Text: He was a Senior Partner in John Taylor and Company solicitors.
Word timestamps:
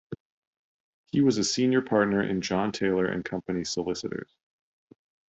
He 1.11 1.21
was 1.21 1.37
a 1.37 1.43
Senior 1.43 1.83
Partner 1.83 2.23
in 2.23 2.41
John 2.41 2.71
Taylor 2.71 3.05
and 3.05 3.23
Company 3.23 3.63
solicitors. 3.63 4.35